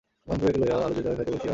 মহেন্দ্র 0.25 0.43
বিহারীকে 0.45 0.59
লইয়া 0.61 0.75
আলজ্জিতভাবে 0.87 1.17
খাইতে 1.17 1.31
বসিয়াছেন। 1.33 1.49